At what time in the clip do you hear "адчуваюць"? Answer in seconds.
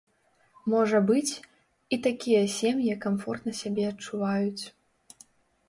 3.93-4.63